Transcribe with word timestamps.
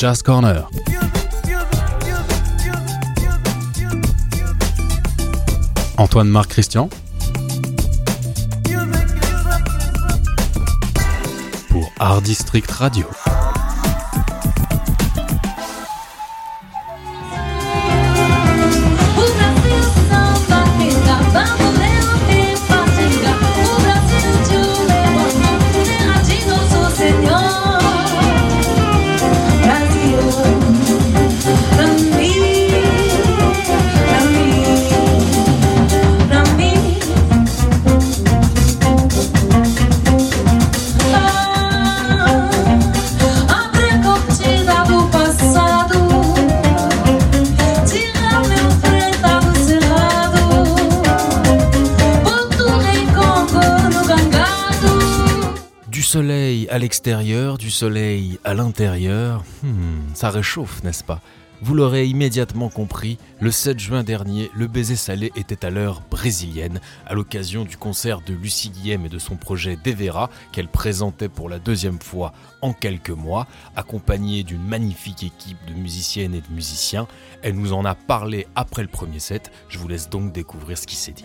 Jazz 0.00 0.22
Corner. 0.22 0.66
Antoine 5.98 6.30
Marc 6.30 6.52
Christian. 6.52 6.88
Pour 11.68 11.92
Art 11.98 12.22
District 12.22 12.70
Radio. 12.70 13.04
À 56.70 56.78
l'extérieur, 56.78 57.58
du 57.58 57.70
soleil 57.70 58.38
à 58.44 58.54
l'intérieur, 58.54 59.44
hmm, 59.62 60.14
ça 60.14 60.30
réchauffe, 60.30 60.82
n'est-ce 60.82 61.04
pas? 61.04 61.20
Vous 61.62 61.74
l'aurez 61.74 62.06
immédiatement 62.06 62.70
compris, 62.70 63.18
le 63.38 63.50
7 63.50 63.78
juin 63.78 64.02
dernier, 64.02 64.50
le 64.54 64.66
baiser 64.66 64.96
salé 64.96 65.30
était 65.36 65.62
à 65.62 65.68
l'heure 65.68 66.00
brésilienne, 66.10 66.80
à 67.06 67.12
l'occasion 67.12 67.64
du 67.66 67.76
concert 67.76 68.22
de 68.22 68.32
Lucie 68.32 68.70
Guillem 68.70 69.04
et 69.04 69.10
de 69.10 69.18
son 69.18 69.36
projet 69.36 69.76
Devera, 69.84 70.30
qu'elle 70.52 70.68
présentait 70.68 71.28
pour 71.28 71.50
la 71.50 71.58
deuxième 71.58 72.00
fois 72.00 72.32
en 72.62 72.72
quelques 72.72 73.10
mois, 73.10 73.46
accompagnée 73.76 74.42
d'une 74.42 74.64
magnifique 74.64 75.22
équipe 75.22 75.58
de 75.68 75.74
musiciennes 75.74 76.34
et 76.34 76.40
de 76.40 76.50
musiciens. 76.50 77.06
Elle 77.42 77.56
nous 77.56 77.74
en 77.74 77.84
a 77.84 77.94
parlé 77.94 78.46
après 78.54 78.80
le 78.80 78.88
premier 78.88 79.18
set, 79.18 79.50
je 79.68 79.76
vous 79.78 79.88
laisse 79.88 80.08
donc 80.08 80.32
découvrir 80.32 80.78
ce 80.78 80.86
qui 80.86 80.96
s'est 80.96 81.12
dit. 81.12 81.24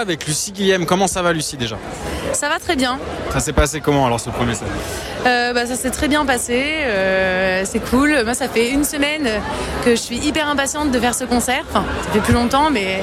Avec 0.00 0.26
Lucie 0.26 0.52
Guillem. 0.52 0.86
Comment 0.86 1.06
ça 1.06 1.22
va 1.22 1.32
Lucie 1.32 1.56
déjà 1.56 1.76
Ça 2.32 2.48
va 2.48 2.58
très 2.58 2.74
bien. 2.74 2.98
Ça 3.32 3.40
s'est 3.40 3.52
passé 3.52 3.80
comment 3.80 4.06
alors 4.06 4.18
ce 4.18 4.30
premier 4.30 4.54
set 4.54 4.66
euh, 5.26 5.52
bah, 5.52 5.66
Ça 5.66 5.76
s'est 5.76 5.90
très 5.90 6.08
bien 6.08 6.24
passé, 6.24 6.62
euh, 6.80 7.62
c'est 7.64 7.78
cool. 7.90 8.24
Moi 8.24 8.34
ça 8.34 8.48
fait 8.48 8.70
une 8.70 8.84
semaine 8.84 9.28
que 9.84 9.90
je 9.90 10.00
suis 10.00 10.16
hyper 10.16 10.48
impatiente 10.48 10.90
de 10.90 10.98
faire 10.98 11.14
ce 11.14 11.24
concert. 11.24 11.64
Enfin, 11.70 11.84
ça 12.04 12.10
fait 12.10 12.20
plus 12.20 12.32
longtemps 12.32 12.70
mais 12.70 13.00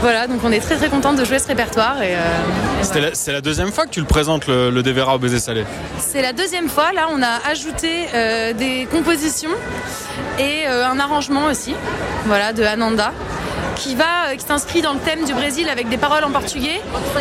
voilà, 0.00 0.26
donc 0.26 0.40
on 0.44 0.52
est 0.52 0.60
très 0.60 0.76
très 0.76 0.88
contente 0.88 1.16
de 1.16 1.24
jouer 1.24 1.38
ce 1.38 1.46
répertoire. 1.46 2.02
Et, 2.02 2.14
euh, 2.14 3.12
c'est 3.12 3.32
la, 3.32 3.40
deuxième 3.40 3.72
fois 3.72 3.84
que 3.84 3.90
tu 3.90 4.00
le 4.00 4.06
présentes 4.06 4.46
le, 4.46 4.70
le 4.70 4.82
Devera 4.82 5.14
au 5.14 5.18
baiser 5.18 5.38
salé 5.38 5.64
C'est 5.98 6.22
la 6.22 6.32
deuxième 6.32 6.68
fois, 6.68 6.92
là 6.92 7.08
on 7.10 7.22
a 7.22 7.50
ajouté 7.50 8.06
des 8.58 8.86
compositions 8.90 9.50
et 10.38 10.66
un 10.66 10.98
arrangement 10.98 11.46
aussi, 11.46 11.74
voilà, 12.26 12.52
de 12.52 12.62
Ananda 12.62 13.12
qui 13.76 13.94
va, 13.94 14.30
euh, 14.30 14.36
qui 14.36 14.44
s'inscrit 14.44 14.82
dans 14.82 14.94
le 14.94 14.98
thème 14.98 15.24
du 15.24 15.34
Brésil 15.34 15.68
avec 15.68 15.88
des 15.88 15.96
paroles 15.98 16.24
en 16.24 16.30
portugais, 16.30 16.80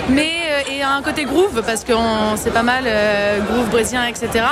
mais 0.10 0.32
euh, 0.50 0.72
et 0.72 0.82
un 0.82 1.02
côté 1.02 1.26
groove 1.26 1.62
parce 1.66 1.84
que 1.84 1.94
c'est 2.38 2.54
pas 2.54 2.64
mal 2.64 2.86
euh, 2.88 3.40
groove 3.42 3.70
brésilien, 3.70 4.06
etc. 4.06 4.46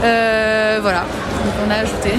voilà, 0.00 1.00
donc 1.00 1.54
on 1.66 1.70
a 1.70 1.76
ajouté. 1.76 2.10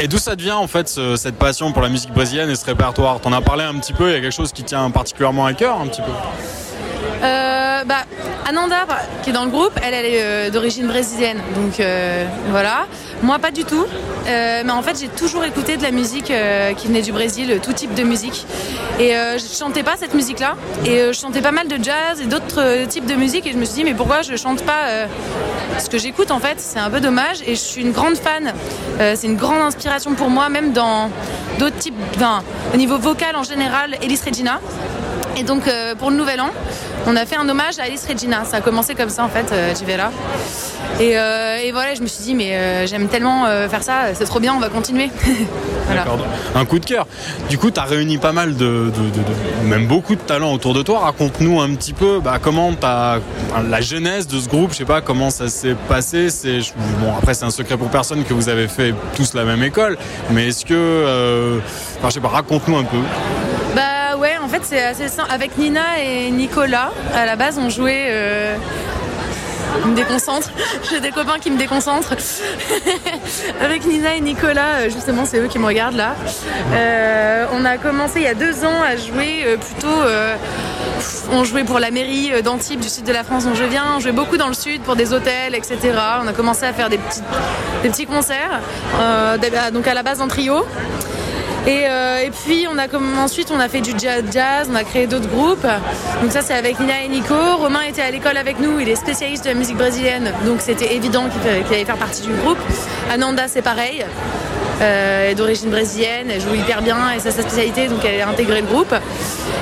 Et 0.00 0.08
d'où 0.08 0.18
ça 0.18 0.34
devient 0.34 0.52
en 0.52 0.66
fait 0.66 0.88
cette 1.16 1.36
passion 1.36 1.72
pour 1.72 1.82
la 1.82 1.88
musique 1.88 2.12
brésilienne 2.12 2.50
et 2.50 2.56
ce 2.56 2.64
répertoire? 2.64 3.20
T'en 3.20 3.32
as 3.32 3.40
parlé 3.40 3.64
un 3.64 3.74
petit 3.74 3.92
peu, 3.92 4.08
il 4.08 4.14
y 4.14 4.16
a 4.16 4.20
quelque 4.20 4.34
chose 4.34 4.52
qui 4.52 4.64
tient 4.64 4.90
particulièrement 4.90 5.46
à 5.46 5.52
cœur 5.52 5.80
un 5.80 5.86
petit 5.86 6.02
peu? 6.02 7.26
Bah, 7.86 8.04
Ananda, 8.48 8.86
qui 9.22 9.30
est 9.30 9.32
dans 9.32 9.44
le 9.44 9.50
groupe, 9.50 9.78
elle, 9.82 9.94
est 9.94 10.50
d'origine 10.50 10.86
brésilienne. 10.86 11.40
Donc 11.54 11.82
voilà. 12.50 12.86
Moi, 13.22 13.38
pas 13.38 13.50
du 13.50 13.64
tout. 13.64 13.84
Euh, 14.28 14.62
mais 14.64 14.72
en 14.72 14.82
fait, 14.82 14.98
j'ai 15.00 15.08
toujours 15.08 15.44
écouté 15.44 15.76
de 15.76 15.82
la 15.82 15.90
musique 15.90 16.30
euh, 16.30 16.72
qui 16.74 16.86
venait 16.86 17.02
du 17.02 17.12
Brésil, 17.12 17.58
tout 17.62 17.72
type 17.72 17.94
de 17.94 18.02
musique. 18.02 18.46
Et 19.00 19.16
euh, 19.16 19.38
je 19.38 19.44
chantais 19.44 19.82
pas 19.82 19.96
cette 19.96 20.14
musique-là. 20.14 20.54
Et 20.84 20.98
je 20.98 21.12
chantais 21.12 21.40
pas 21.40 21.50
mal 21.50 21.66
de 21.66 21.82
jazz 21.82 22.20
et 22.22 22.26
d'autres 22.26 22.86
types 22.86 23.06
de 23.06 23.14
musique. 23.14 23.46
Et 23.46 23.52
je 23.52 23.58
me 23.58 23.64
suis 23.64 23.76
dit, 23.76 23.84
mais 23.84 23.94
pourquoi 23.94 24.22
je 24.22 24.36
chante 24.36 24.62
pas 24.62 25.06
ce 25.78 25.88
que 25.88 25.98
j'écoute 25.98 26.30
en 26.30 26.38
fait? 26.38 26.60
C'est 26.60 26.78
un 26.78 26.90
peu 26.90 27.00
dommage. 27.00 27.38
Et 27.46 27.54
je 27.54 27.60
suis 27.60 27.82
une 27.82 27.92
grande 27.92 28.16
fan. 28.16 28.52
c'est 28.98 29.26
une 29.26 29.36
grande 29.36 29.60
inspiration 29.60 30.14
pour 30.14 30.30
moi, 30.30 30.48
même 30.48 30.72
dans 30.72 31.10
d'autres 31.58 31.78
types. 31.78 31.94
Au 32.72 32.76
niveau 32.76 32.98
vocal 32.98 33.36
en 33.36 33.42
général, 33.42 33.96
Elis 34.02 34.20
Regina. 34.24 34.60
Et 35.38 35.44
donc, 35.44 35.70
pour 35.98 36.10
le 36.10 36.16
nouvel 36.16 36.40
an, 36.40 36.50
on 37.06 37.16
a 37.16 37.24
fait 37.24 37.36
un 37.36 37.48
hommage 37.48 37.78
à 37.78 37.84
Alice 37.84 38.04
Regina. 38.06 38.44
Ça 38.44 38.58
a 38.58 38.60
commencé 38.60 38.94
comme 38.94 39.08
ça 39.08 39.24
en 39.24 39.28
fait, 39.28 39.50
euh, 39.52 39.96
là. 39.96 40.10
Et, 41.00 41.16
euh, 41.16 41.58
et, 41.62 41.70
voilà, 41.70 41.94
je 41.94 42.02
me 42.02 42.06
suis 42.06 42.24
dit, 42.24 42.34
mais 42.34 42.56
euh, 42.56 42.86
j'aime 42.86 43.08
tellement 43.08 43.46
euh, 43.46 43.68
faire 43.68 43.82
ça, 43.82 44.14
c'est 44.14 44.24
trop 44.24 44.40
bien, 44.40 44.52
on 44.54 44.58
va 44.58 44.68
continuer. 44.68 45.10
Un 46.54 46.64
coup 46.64 46.78
de 46.78 46.84
cœur. 46.84 47.06
Du 47.48 47.56
coup, 47.56 47.70
tu 47.70 47.80
as 47.80 47.84
réuni 47.84 48.18
pas 48.18 48.32
mal 48.32 48.56
de, 48.56 48.92
même 49.64 49.86
beaucoup 49.86 50.16
de 50.16 50.20
talents 50.20 50.52
autour 50.52 50.74
de 50.74 50.82
toi. 50.82 50.98
Raconte-nous 51.00 51.60
un 51.60 51.74
petit 51.74 51.92
peu 51.92 52.20
bah, 52.20 52.38
comment 52.42 52.72
as, 52.82 53.20
la 53.68 53.80
genèse 53.80 54.26
de 54.26 54.38
ce 54.38 54.48
groupe, 54.48 54.72
je 54.72 54.78
sais 54.78 54.84
pas 54.84 55.00
comment 55.00 55.30
ça 55.30 55.48
s'est 55.48 55.76
passé. 55.88 56.28
Bon, 57.00 57.14
après, 57.16 57.32
c'est 57.32 57.44
un 57.44 57.50
secret 57.50 57.76
pour 57.76 57.88
personne 57.88 58.24
que 58.24 58.34
vous 58.34 58.48
avez 58.48 58.68
fait 58.68 58.92
tous 59.16 59.34
la 59.34 59.44
même 59.44 59.62
école, 59.62 59.96
mais 60.30 60.48
est-ce 60.48 60.66
que. 60.66 61.58
Enfin, 61.98 62.08
je 62.08 62.14
sais 62.14 62.20
pas, 62.20 62.28
raconte-nous 62.28 62.76
un 62.76 62.84
peu. 62.84 62.98
En 64.48 64.50
fait, 64.50 64.62
c'est 64.64 64.82
assez 64.82 65.08
simple. 65.08 65.30
Avec 65.30 65.58
Nina 65.58 66.00
et 66.02 66.30
Nicolas, 66.30 66.90
à 67.14 67.26
la 67.26 67.36
base, 67.36 67.58
on 67.58 67.68
jouait. 67.68 68.06
Euh... 68.08 68.56
me 69.84 69.94
déconcentre. 69.94 70.50
J'ai 70.90 71.00
des 71.00 71.10
copains 71.10 71.38
qui 71.38 71.50
me 71.50 71.58
déconcentrent. 71.58 72.14
Avec 73.60 73.84
Nina 73.84 74.14
et 74.14 74.22
Nicolas, 74.22 74.76
euh, 74.76 74.84
justement, 74.88 75.26
c'est 75.26 75.38
eux 75.38 75.48
qui 75.48 75.58
me 75.58 75.66
regardent 75.66 75.96
là. 75.96 76.14
Euh, 76.72 77.44
on 77.52 77.62
a 77.66 77.76
commencé 77.76 78.20
il 78.20 78.22
y 78.22 78.26
a 78.26 78.32
deux 78.32 78.64
ans 78.64 78.82
à 78.82 78.96
jouer 78.96 79.44
plutôt. 79.60 80.00
on 81.30 81.44
jouait 81.44 81.64
pour 81.64 81.78
la 81.78 81.90
mairie 81.90 82.42
d'Antibes, 82.42 82.80
du 82.80 82.88
sud 82.88 83.04
de 83.04 83.12
la 83.12 83.24
France 83.24 83.44
dont 83.44 83.54
je 83.54 83.64
viens. 83.64 83.96
On 83.96 84.00
jouait 84.00 84.12
beaucoup 84.12 84.38
dans 84.38 84.48
le 84.48 84.54
sud 84.54 84.80
pour 84.80 84.96
des 84.96 85.12
hôtels, 85.12 85.54
etc. 85.54 85.78
On 86.22 86.26
a 86.26 86.32
commencé 86.32 86.64
à 86.64 86.72
faire 86.72 86.88
des 86.88 86.96
petits, 86.96 87.20
des 87.82 87.90
petits 87.90 88.06
concerts. 88.06 88.62
donc 89.74 89.86
à 89.86 89.92
la 89.92 90.02
base 90.02 90.22
en 90.22 90.28
trio. 90.28 90.64
Euh, 91.68 92.18
et, 92.22 92.30
puis 92.30 92.66
on 92.72 92.78
a 92.78 92.88
comme 92.88 93.18
ensuite 93.18 93.50
on 93.50 93.60
a 93.60 93.68
fait 93.68 93.80
du 93.80 93.92
jazz, 93.98 94.68
on 94.70 94.74
a 94.74 94.84
créé 94.84 95.06
d'autres 95.06 95.28
groupes. 95.28 95.66
Donc 96.22 96.32
ça 96.32 96.40
c'est 96.40 96.54
avec 96.54 96.80
Nina 96.80 97.02
et 97.04 97.08
Nico. 97.08 97.34
Romain 97.58 97.82
était 97.82 98.02
à 98.02 98.10
l'école 98.10 98.36
avec 98.36 98.58
nous, 98.58 98.80
il 98.80 98.88
est 98.88 98.96
spécialiste 98.96 99.44
de 99.44 99.50
la 99.50 99.54
musique 99.54 99.76
brésilienne, 99.76 100.32
donc 100.46 100.60
c'était 100.60 100.94
évident 100.94 101.24
qu'il 101.28 101.74
allait 101.74 101.84
faire 101.84 101.96
partie 101.96 102.22
du 102.22 102.32
groupe. 102.32 102.58
Ananda 103.10 103.48
c'est 103.48 103.62
pareil. 103.62 104.04
Euh, 104.80 105.34
d'origine 105.34 105.70
brésilienne, 105.70 106.30
elle 106.30 106.40
joue 106.40 106.54
hyper 106.54 106.82
bien 106.82 107.10
et 107.14 107.18
c'est 107.18 107.32
sa 107.32 107.42
spécialité, 107.42 107.88
donc 107.88 108.04
elle 108.04 108.20
a 108.20 108.28
intégré 108.28 108.60
le 108.60 108.66
groupe. 108.66 108.94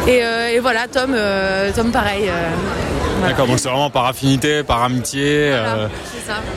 Et, 0.06 0.20
euh, 0.22 0.58
voilà, 0.60 0.86
Tom, 0.88 1.16
Tom 1.74 1.90
pareil. 1.90 2.30
D'accord, 3.22 3.46
donc 3.46 3.58
c'est 3.58 3.68
vraiment 3.68 3.90
par 3.90 4.06
affinité, 4.06 4.62
par 4.62 4.82
amitié. 4.82 5.54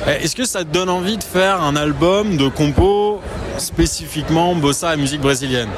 Eh, 0.08 0.24
est-ce 0.24 0.36
que 0.36 0.46
ça 0.46 0.60
te 0.60 0.70
donne 0.70 0.90
envie 0.90 1.18
de 1.18 1.24
faire 1.24 1.62
un 1.62 1.76
album 1.76 2.38
de 2.38 2.48
compos 2.48 3.22
spécifiquement 3.58 4.56
bossa 4.56 4.94
et 4.94 4.98
musique 4.98 5.22
brésilienne? 5.22 5.70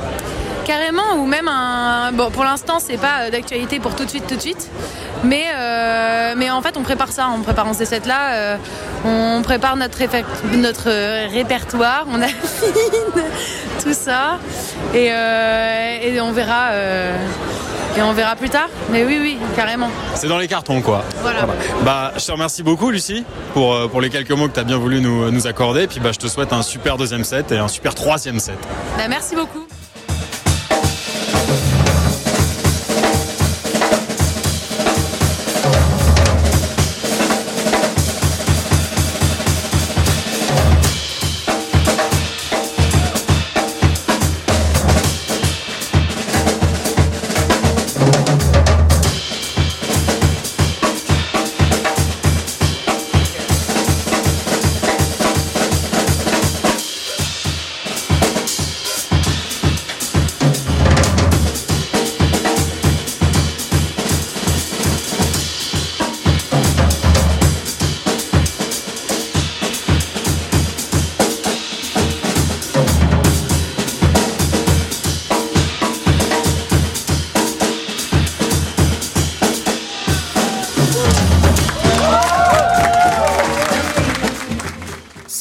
Carrément, 0.66 1.16
ou 1.18 1.26
même 1.26 1.48
un. 1.48 2.12
Bon, 2.14 2.30
pour 2.30 2.44
l'instant, 2.44 2.78
c'est 2.80 2.98
pas 2.98 3.22
euh, 3.22 3.30
d'actualité 3.32 3.80
pour 3.80 3.96
tout 3.96 4.06
de 4.06 4.10
suite, 4.10 4.28
tout 4.28 4.36
de 4.36 4.42
suite. 4.42 4.70
Mais, 5.24 5.46
euh, 5.56 6.34
mais 6.38 6.50
en 6.52 6.62
fait, 6.62 6.78
on 6.78 6.84
prépare 6.84 7.12
ça. 7.12 7.28
En 7.28 7.40
préparant 7.40 7.74
ces 7.74 7.86
sets-là, 7.86 8.34
euh, 8.34 8.58
on 9.06 9.42
prépare 9.42 9.76
notre, 9.76 10.00
notre 10.56 10.90
répertoire, 11.32 12.06
on 12.12 12.22
affine 12.22 13.24
tout 13.84 13.94
ça. 13.94 14.38
Et, 14.94 15.08
et 15.08 16.22
on 16.22 16.32
verra. 16.32 16.70
Et 17.98 18.02
on 18.02 18.14
verra 18.14 18.36
plus 18.36 18.50
tard. 18.50 18.70
Mais 18.90 19.04
oui, 19.04 19.18
oui, 19.22 19.38
carrément. 19.56 19.90
C'est 20.16 20.28
dans 20.28 20.38
les 20.38 20.48
cartons, 20.48 20.82
quoi. 20.82 21.04
Voilà. 21.22 21.48
Bah, 21.84 22.14
je 22.18 22.26
te 22.26 22.32
remercie 22.32 22.64
beaucoup, 22.64 22.90
Lucie, 22.90 23.26
pour, 23.54 23.74
euh, 23.74 23.88
pour 23.88 24.02
les 24.02 24.10
quelques 24.10 24.32
mots 24.32 24.48
que 24.48 24.54
tu 24.54 24.60
as 24.60 24.64
bien 24.64 24.78
voulu 24.78 25.02
nous, 25.02 25.30
nous 25.30 25.48
accorder. 25.48 25.84
Et 25.84 25.88
puis, 25.88 26.00
bah, 26.00 26.12
je 26.12 26.20
te 26.20 26.28
souhaite 26.28 26.54
un 26.54 26.62
super 26.62 26.98
deuxième 26.98 27.24
set 27.24 27.52
et 27.52 27.58
un 27.58 27.68
super 27.68 27.94
troisième 27.94 28.40
set. 28.40 28.58
Bah, 28.98 29.08
merci 29.10 29.36
beaucoup. 29.36 29.66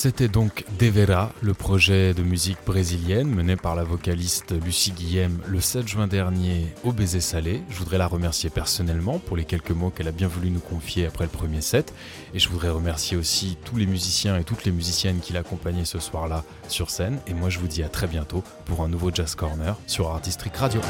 C'était 0.03 0.29
donc 0.29 0.65
Devera, 0.79 1.31
le 1.43 1.53
projet 1.53 2.15
de 2.15 2.23
musique 2.23 2.57
brésilienne 2.65 3.29
mené 3.29 3.57
par 3.57 3.75
la 3.75 3.85
vocaliste 3.85 4.55
Lucie 4.65 4.93
Guillem 4.93 5.39
le 5.47 5.61
7 5.61 5.87
juin 5.87 6.07
dernier 6.07 6.73
au 6.85 6.93
Baiser 6.93 7.21
Salé. 7.21 7.63
Je 7.69 7.77
voudrais 7.77 7.99
la 7.99 8.07
remercier 8.07 8.49
personnellement 8.49 9.19
pour 9.19 9.37
les 9.37 9.45
quelques 9.45 9.73
mots 9.73 9.91
qu'elle 9.91 10.09
a 10.09 10.13
bien 10.13 10.27
voulu 10.27 10.49
nous 10.49 10.61
confier 10.61 11.05
après 11.05 11.25
le 11.25 11.31
premier 11.31 11.61
set. 11.61 11.93
Et 12.33 12.39
je 12.39 12.49
voudrais 12.49 12.71
remercier 12.71 13.19
aussi 13.19 13.59
tous 13.67 13.77
les 13.77 13.85
musiciens 13.85 14.39
et 14.39 14.45
toutes 14.45 14.65
les 14.65 14.73
musiciennes 14.73 15.21
qui 15.21 15.35
l'accompagnaient 15.35 15.85
ce 15.85 15.99
soir-là 15.99 16.45
sur 16.67 16.89
scène. 16.89 17.19
Et 17.27 17.35
moi, 17.35 17.51
je 17.51 17.59
vous 17.59 17.69
dis 17.69 17.83
à 17.83 17.91
très 17.91 18.07
bientôt 18.07 18.43
pour 18.65 18.81
un 18.81 18.89
nouveau 18.89 19.11
Jazz 19.13 19.35
Corner 19.35 19.77
sur 19.87 20.09
Artistic 20.09 20.57
Radio. 20.57 20.81